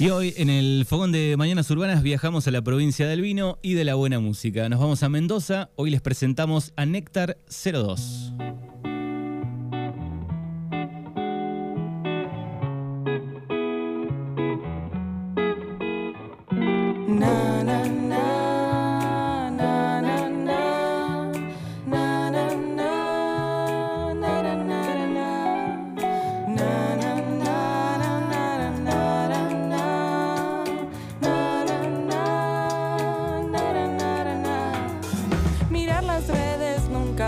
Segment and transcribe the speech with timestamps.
[0.00, 3.74] Y hoy en el Fogón de Mañanas Urbanas viajamos a la provincia del vino y
[3.74, 4.66] de la buena música.
[4.70, 5.68] Nos vamos a Mendoza.
[5.76, 8.32] Hoy les presentamos a Néctar 02.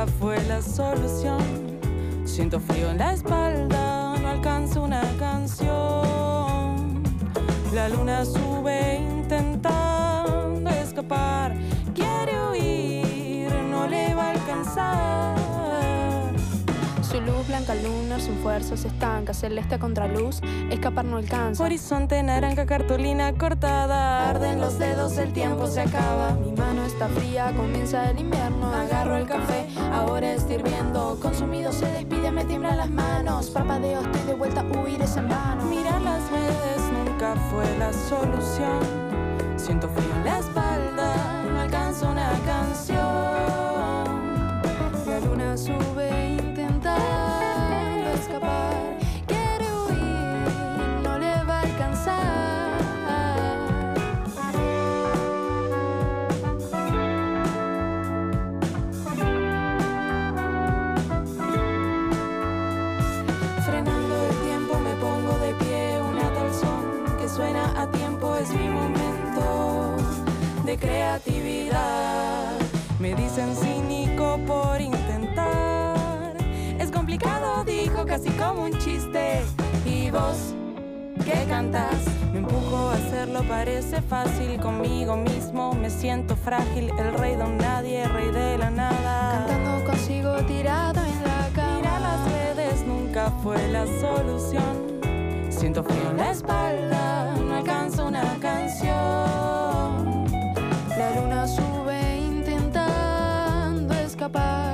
[0.06, 1.40] Fue la solución.
[2.24, 7.02] Siento frío en la espalda, no alcanzo una canción.
[7.74, 11.54] La luna sube intentando escapar,
[11.94, 15.36] quiere huir, no le va a alcanzar.
[17.02, 20.40] Su luz blanca lunar, su fuerza se estanca, celeste contra luz,
[20.70, 21.64] escapar no alcanza.
[21.64, 24.11] Horizonte naranja, cartulina cortada,
[24.42, 26.32] arden los dedos, el tiempo se acaba.
[26.32, 31.18] Mi mano está fría, comienza el invierno, agarro el café, ahora estoy hirviendo.
[31.20, 35.64] Consumido se despide, me tiemblan las manos, parpadeo, estoy de vuelta, huir es en vano.
[35.66, 38.80] Mirar las redes nunca fue la solución.
[39.56, 40.42] Siento frío en la
[81.52, 85.74] cantas, me empujo a hacerlo, parece fácil conmigo mismo.
[85.74, 89.44] Me siento frágil, el rey de un nadie, rey de la nada.
[89.46, 91.76] Cantando consigo tirado en la cama.
[91.76, 94.72] Mira las redes nunca fue la solución.
[95.50, 98.90] Siento frío en la espalda, no alcanzo una canción.
[100.96, 104.71] La luna sube intentando escapar.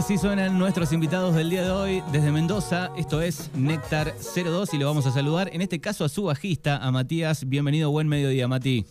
[0.00, 2.90] Así suenan nuestros invitados del día de hoy desde Mendoza.
[2.96, 6.78] Esto es Néctar 02 y lo vamos a saludar, en este caso a su bajista,
[6.78, 7.46] a Matías.
[7.46, 8.86] Bienvenido, buen mediodía, Mati.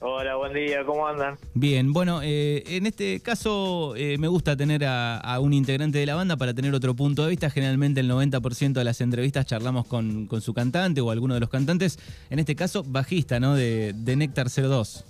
[0.00, 1.36] Hola, buen día, ¿cómo andan?
[1.52, 6.06] Bien, bueno, eh, en este caso eh, me gusta tener a, a un integrante de
[6.06, 7.50] la banda para tener otro punto de vista.
[7.50, 11.50] Generalmente el 90% de las entrevistas charlamos con, con su cantante o alguno de los
[11.50, 11.98] cantantes.
[12.30, 13.54] En este caso, bajista, ¿no?
[13.54, 15.04] De, de Néctar 02.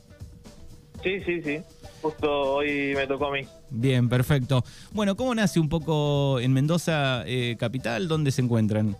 [1.02, 1.60] Sí, sí, sí.
[2.02, 3.40] Justo hoy me tocó a mí.
[3.70, 4.64] Bien, perfecto.
[4.92, 8.08] Bueno, ¿cómo nace un poco en Mendoza eh, capital?
[8.08, 8.96] ¿Dónde se encuentran?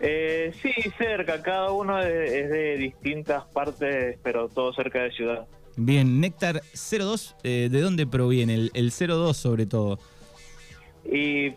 [0.00, 5.46] Eh, sí, cerca, cada uno es, es de distintas partes, pero todo cerca de ciudad.
[5.76, 8.54] Bien, Néctar 02, eh, ¿de dónde proviene?
[8.54, 9.98] El, el 02 sobre todo.
[11.04, 11.54] Y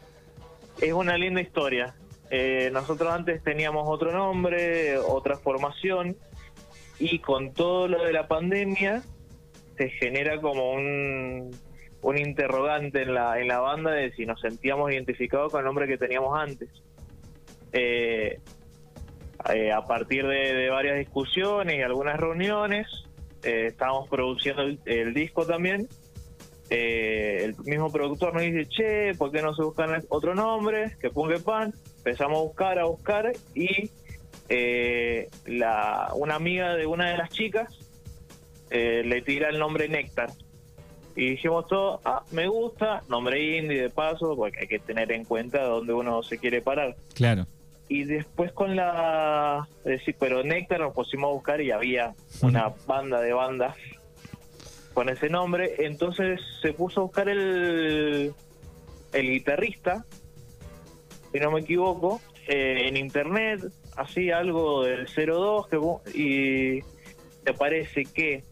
[0.81, 1.95] es una linda historia.
[2.29, 6.15] Eh, nosotros antes teníamos otro nombre, otra formación,
[6.99, 9.03] y con todo lo de la pandemia
[9.77, 11.51] se genera como un,
[12.01, 15.87] un interrogante en la, en la banda de si nos sentíamos identificados con el nombre
[15.87, 16.69] que teníamos antes.
[17.71, 18.39] Eh,
[19.53, 22.87] eh, a partir de, varias discusiones y algunas reuniones,
[23.43, 25.87] eh, estábamos produciendo el, el disco también.
[26.69, 30.95] Eh, el mismo productor nos dice, che, ¿por qué no se buscan otro nombre?
[30.99, 31.73] Que ponga pan.
[31.97, 33.89] Empezamos a buscar, a buscar y
[34.49, 37.77] eh, la, una amiga de una de las chicas
[38.73, 40.31] eh, le tira el nombre Néctar.
[41.15, 45.25] Y dijimos todo, ah, me gusta, nombre indie de paso, porque hay que tener en
[45.25, 46.95] cuenta dónde uno se quiere parar.
[47.13, 47.45] Claro.
[47.87, 49.67] Y después con la...
[49.85, 53.77] decir, pero Néctar nos pusimos a buscar y había una banda de bandas
[54.95, 55.75] con ese nombre.
[55.77, 58.33] Entonces se puso a buscar el,
[59.11, 60.03] el guitarrista,
[61.31, 63.61] si no me equivoco, eh, en internet,
[63.95, 65.77] así algo del 02, que,
[66.15, 66.81] y
[67.43, 68.43] te parece que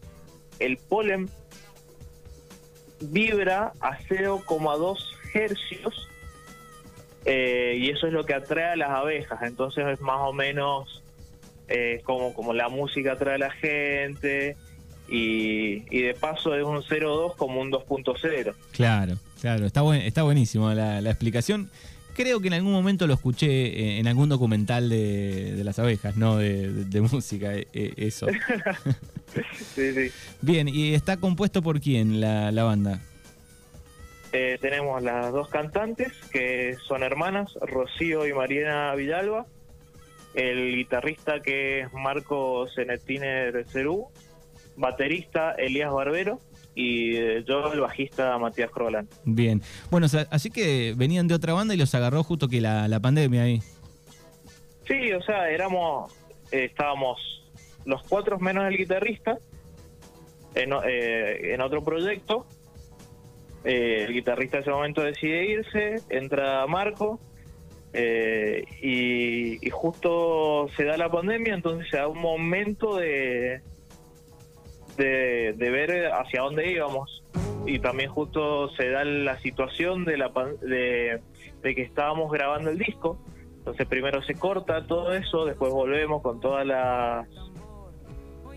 [0.62, 1.30] el polen
[3.00, 4.98] vibra a 0,2
[5.34, 6.08] hercios
[7.25, 9.42] eh, y eso es lo que atrae a las abejas.
[9.44, 11.04] Entonces es más o menos
[11.68, 14.56] eh, como, como la música atrae a la gente
[15.08, 18.54] y, y de paso es un 0.2 como un 2.0.
[18.72, 21.69] Claro, claro, está, buen, está buenísimo la, la explicación.
[22.16, 26.18] Creo que en algún momento lo escuché eh, en algún documental de, de las abejas,
[26.18, 28.28] no de, de- de música, eh, eh, eso.
[29.75, 30.12] Sí, sí.
[30.42, 33.00] Bien, ¿y está compuesto por quién la, la banda?
[34.34, 39.46] Eh, tenemos las dos cantantes que son hermanas, Rocío y Mariana Villalba.
[40.34, 44.08] El guitarrista que es Marco Zenetiner Cerú.
[44.75, 46.42] Baterista Elías Barbero.
[46.74, 49.08] Y eh, yo, el bajista Matías Crolan.
[49.26, 49.62] Bien.
[49.90, 52.88] Bueno, o sea, así que venían de otra banda y los agarró justo que la,
[52.88, 53.62] la pandemia ahí.
[54.88, 56.14] Sí, o sea, éramos,
[56.52, 57.20] eh, estábamos
[57.86, 59.38] los cuatro menos el guitarrista
[60.56, 62.46] en, eh, en otro proyecto.
[63.64, 67.20] Eh, el guitarrista en ese momento decide irse, entra Marco
[67.94, 73.62] eh, y, y justo se da la pandemia, entonces se da un momento de,
[74.98, 77.24] de, ver hacia dónde íbamos.
[77.66, 81.20] Y también justo se da la situación de, la, de,
[81.62, 83.20] de que estábamos grabando el disco.
[83.60, 87.28] Entonces primero se corta todo eso, después volvemos con todas las,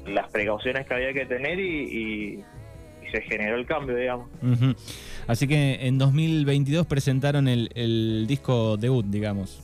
[0.07, 2.45] las precauciones que había que tener y, y-
[3.13, 4.29] se generó el cambio, digamos.
[5.29, 9.61] Así que en 2022 presentaron el, el disco debut, digamos.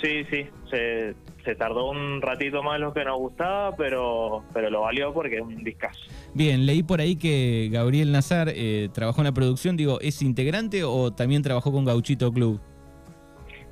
[0.00, 1.14] Sí, sí, se,
[1.44, 5.42] se tardó un ratito más lo que nos gustaba, pero, pero lo valió porque es
[5.42, 5.98] un discazo.
[6.34, 9.76] Bien, leí por ahí que Gabriel Nazar eh, trabajó en la producción.
[9.76, 12.60] Digo, ¿es integrante o también trabajó con Gauchito Club?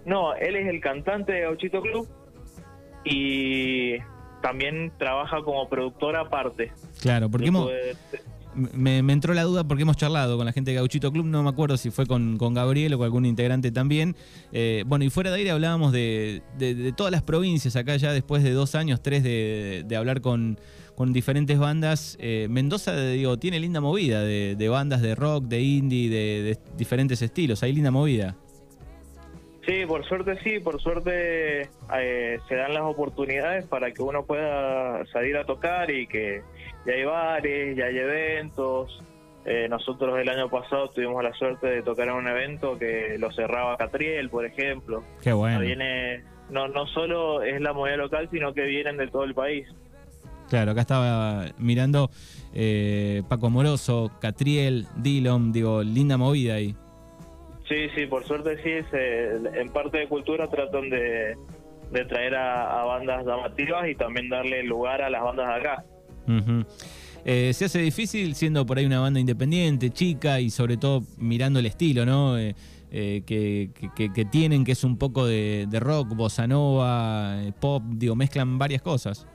[0.04, 2.08] No, él es el cantante de Gauchito Club
[3.04, 3.98] y
[4.40, 6.72] también trabaja como productor aparte.
[7.00, 7.70] Claro, porque hemos,
[8.56, 11.48] me, entró la duda porque hemos charlado con la gente de Gauchito Club, no me
[11.48, 14.16] acuerdo si fue con, con Gabriel o con algún integrante también.
[14.52, 18.42] Eh, bueno, y fuera de aire hablábamos de, de- todas las provincias, acá ya después
[18.42, 20.58] de dos años, tres de, de hablar con,
[20.94, 22.16] con diferentes bandas.
[22.20, 27.62] Eh, Mendoza, digo, tiene linda movida de, bandas de rock, de indie, de diferentes estilos,
[27.62, 28.36] hay linda movida.
[29.66, 31.62] Sí, por suerte sí, por suerte
[31.98, 36.42] eh, se dan las oportunidades para que uno pueda salir a tocar y que
[36.86, 39.02] ya hay bares, ya hay eventos.
[39.44, 43.32] Eh, nosotros el año pasado tuvimos la suerte de tocar en un evento que lo
[43.32, 45.02] cerraba Catriel, por ejemplo.
[45.20, 45.58] Qué bueno.
[45.60, 49.66] Viene, no, no solo es la movida local, sino que vienen de todo el país.
[50.48, 52.08] Claro, acá estaba mirando
[52.54, 56.76] eh, Paco Moroso, Catriel, Dillon, digo, linda movida ahí.
[57.68, 61.36] Sí, sí, por suerte sí, se- en parte de cultura tratan de,
[61.90, 65.84] de traer a, a bandas llamativas y también darle lugar a las bandas de acá.
[67.24, 71.58] Eh, se hace difícil siendo por ahí una banda independiente, chica y sobre todo mirando
[71.58, 72.38] el estilo, ¿no?
[72.38, 72.54] Eh,
[72.92, 77.42] eh, que, que- que- que tienen, que es un poco de, de rock, bossa nova,
[77.42, 79.26] eh, pop, digo, mezclan varias cosas.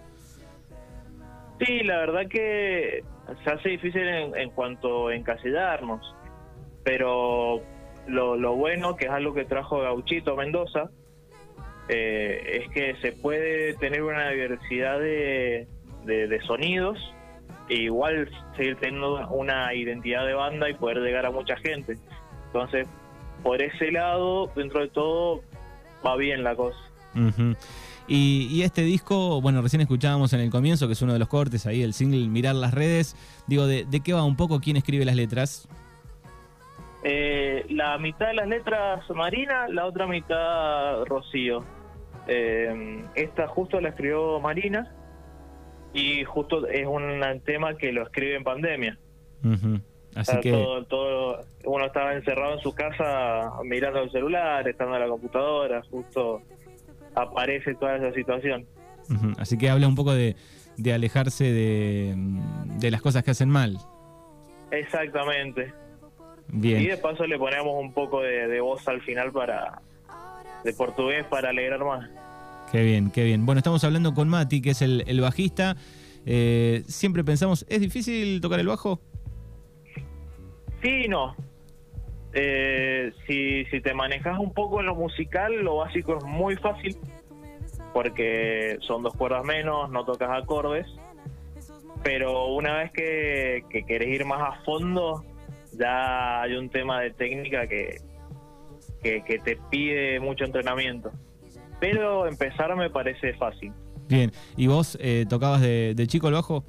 [1.59, 3.03] Sí, la verdad que
[3.43, 6.01] se hace difícil en, en cuanto a encasillarnos,
[6.83, 7.61] pero
[8.11, 10.89] lo, bueno, que es algo que trajo Gauchito Mendoza,
[11.87, 15.67] eh, es que se puede tener una diversidad de,
[16.45, 16.97] sonidos
[17.69, 21.97] e igual seguir teniendo una identidad de banda y poder llegar a mucha gente.
[22.47, 22.87] Entonces,
[23.43, 25.41] por ese lado, dentro de todo,
[26.05, 26.79] va bien la cosa.
[28.07, 31.27] Y, y este disco, bueno, recién escuchábamos en el comienzo, que es uno de los
[31.27, 33.15] cortes ahí, el single Mirar las redes.
[33.47, 34.59] Digo, ¿de, de qué va un poco?
[34.59, 35.67] ¿Quién escribe las letras?
[37.03, 41.63] Eh, la mitad de las letras Marina, la otra mitad Rocío.
[42.27, 44.93] Eh, esta justo la escribió Marina
[45.93, 48.99] y justo es un tema que lo escribe en pandemia.
[50.15, 50.51] Así que...
[50.51, 55.81] todo, todo, uno estaba encerrado en su casa mirando el celular, estando en la computadora,
[55.89, 56.41] justo
[57.15, 58.67] aparece toda esa situación.
[59.37, 60.35] Así que habla un poco de,
[60.77, 62.13] de alejarse de,
[62.77, 63.77] de las cosas que hacen mal.
[64.69, 65.73] Exactamente.
[66.53, 69.81] Y de paso le ponemos un poco de, de voz al final para
[70.63, 72.09] de portugués para alegrar más.
[72.71, 73.45] Qué bien, qué bien.
[73.45, 75.75] Bueno, estamos hablando con Mati, que es el, el bajista.
[76.25, 78.99] Eh, siempre pensamos, ¿es difícil tocar el bajo?
[80.81, 81.35] Sí y no.
[82.33, 86.97] Eh, si, si te manejas un poco en lo musical, lo básico es muy fácil,
[87.93, 90.87] porque son dos cuerdas menos, no tocas acordes,
[92.03, 95.25] pero una vez que, que querés ir más a fondo,
[95.81, 97.97] ya hay un tema de técnica que,
[99.01, 101.11] que, que te pide mucho entrenamiento.
[101.79, 103.73] Pero empezar me parece fácil.
[104.07, 104.31] Bien.
[104.55, 106.63] ¿Y vos eh, tocabas de, de chico el bajo?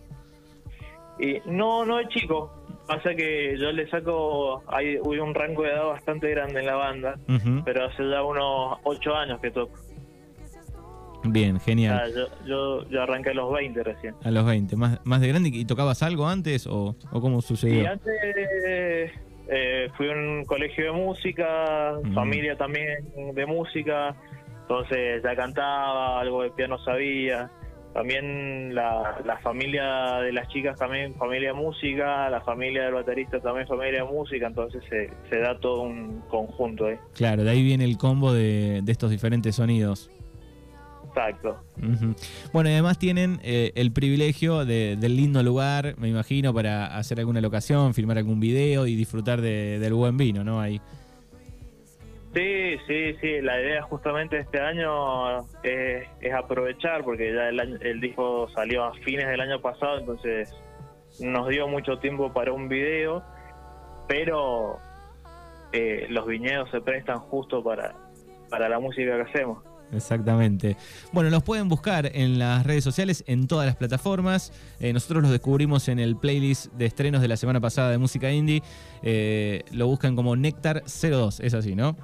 [1.19, 2.51] Y no, no es chico.
[2.87, 6.75] Pasa que yo le saco, hay, hay un rango de edad bastante grande en la
[6.75, 7.15] banda,
[7.65, 9.79] pero hace ya unos ocho años que toco.
[11.25, 12.13] Bien, genial.
[12.13, 14.15] sea, yo, yo, yo arranqué a los 20 recién.
[14.25, 15.51] A los 20, más, más de grande.
[15.53, 17.91] ¿Y tocabas algo antes o, o cómo Y sucedió?
[17.91, 18.13] antes
[19.49, 22.15] eh, fui a un colegio de música, Mm.
[22.15, 22.99] familia también
[23.35, 24.15] de música,
[24.63, 27.51] entonces ya cantaba, algo de piano sabía.
[27.93, 33.39] También la, la familia de las chicas también familia de música, la familia del baterista
[33.41, 36.97] también familia de música, entonces se, se da todo un conjunto ahí.
[37.15, 40.11] Claro, de ahí viene el combo de, de estos diferentes sonidos.
[41.15, 41.59] Exacto.
[41.77, 42.15] Ujú.
[42.55, 47.19] Bueno, y además tienen eh, el privilegio de- del lindo lugar, me imagino, para hacer
[47.19, 50.61] alguna locación, filmar algún video y disfrutar de- del buen vino, ¿no?
[50.61, 50.81] Ahí.
[52.35, 57.77] Sí, sí, sí, la idea justamente este año es, es aprovechar, porque ya el, año-
[57.83, 60.51] el disco salió a fines del año pasado, entonces
[61.21, 63.23] nos dio mucho tiempo para un video,
[64.09, 64.79] pero
[65.75, 67.95] eh, los viñedos se prestan justo para,
[68.49, 69.63] para la música que hacemos.
[69.93, 70.77] Exactamente.
[71.13, 74.53] Bueno, los pueden buscar en las redes sociales, en todas las plataformas.
[74.81, 78.31] Eh, nosotros los descubrimos en el playlist de estrenos de la semana pasada de música
[78.31, 78.63] indie.
[79.03, 81.97] Eh, lo buscan como Néctar 02, es así, ¿no?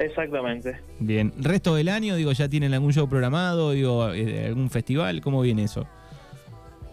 [0.00, 0.80] Exactamente.
[0.98, 1.32] Bien.
[1.38, 3.72] Resto del año, digo, ¿ya tienen algún show programado?
[3.72, 5.20] Digo, eh, algún festival?
[5.20, 5.86] ¿Cómo viene eso?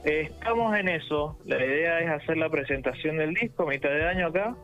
[0.03, 1.37] Eh, Estamos en eso.
[1.45, 4.55] La idea es hacer la presentación del disco a mitad de año acá.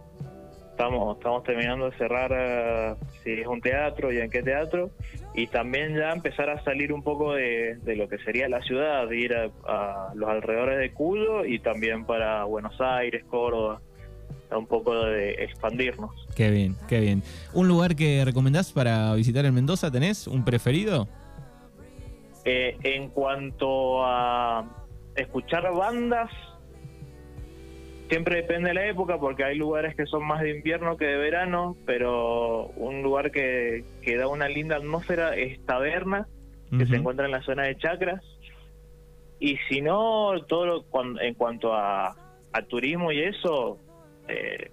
[0.72, 4.92] Estamos, estamos terminando de cerrar eh, si es un teatro y en qué teatro.
[5.36, 9.08] Y también ya empezar a salir un poco de, de lo que sería la ciudad,
[9.08, 13.82] de ir a, a los alrededores de Cuyo y también para Buenos Aires, Córdoba.
[14.52, 16.12] Un poco de expandirnos.
[16.36, 17.24] Qué bien, qué bien.
[17.54, 19.90] ¿Un lugar que recomendás para visitar en Mendoza?
[19.90, 21.08] ¿Tenés un preferido?
[22.46, 24.64] Eh, en cuanto a
[25.16, 26.30] escuchar bandas,
[28.14, 31.18] siempre depende de la época porque hay lugares que son más de invierno que de
[31.18, 36.28] verano, pero un lugar que, que da una linda atmósfera es Taberna,
[36.70, 38.22] que se encuentra en la zona de Chacras.
[39.40, 40.86] Y si no, todo lo-
[41.22, 42.16] en cuanto a,
[42.54, 43.80] a turismo y eso,
[44.28, 44.70] eh,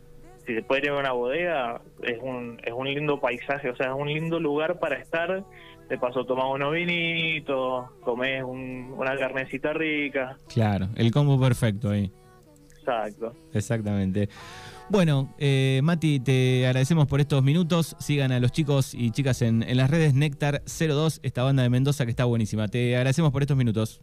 [0.47, 3.87] si se puede ir a una bodega, es un, es un lindo paisaje, o sea,
[3.89, 5.45] es un lindo lugar para estar.
[5.89, 10.37] De paso tomás unos vinitos, comés un- una carnecita rica.
[10.53, 12.13] Claro, el combo perfecto ahí.
[12.81, 13.35] Exacto.
[13.53, 14.29] Exactamente.
[14.89, 17.95] Bueno, eh, Mati, te agradecemos por estos minutos.
[18.01, 21.71] Sigan a los chicos y chicas en, en las redes Néctar 02, esta banda de
[21.71, 22.67] Mendoza que está buenísima.
[22.69, 24.01] Te agradecemos por estos minutos.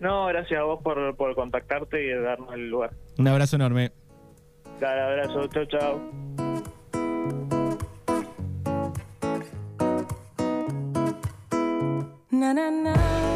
[0.00, 2.90] No, gracias a vos por, por contactarte y darnos el lugar.
[3.16, 3.92] Un abrazo enorme.
[4.80, 6.00] Dale, abrazo, chao, chao.
[12.30, 13.33] Na na na na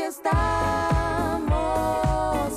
[0.00, 0.32] porque estamos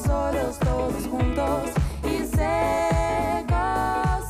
[0.06, 1.72] solos todos juntos
[2.04, 3.54] y secos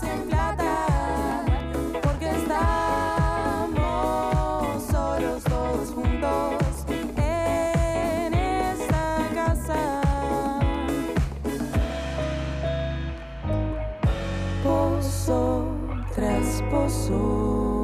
[0.03, 1.45] en plata,
[2.01, 2.73] porque estamos
[4.89, 10.01] solos todos juntos en esta casa.
[14.63, 15.67] Pozo
[16.15, 17.82] tras pozo.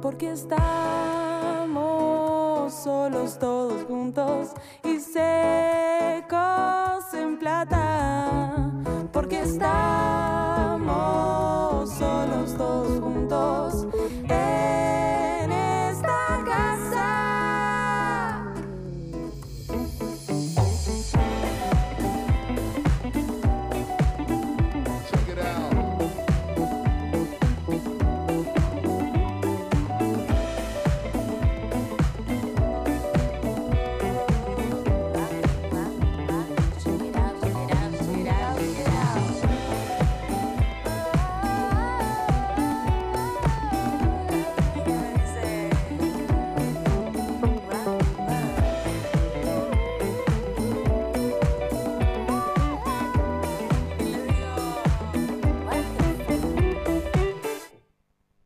[0.00, 0.70] porque estamos
[2.72, 4.48] solos todos juntos
[4.84, 6.32] y secos
[7.12, 8.72] en plata,
[9.12, 9.70] porque estamos
[11.90, 13.86] solos todos juntos.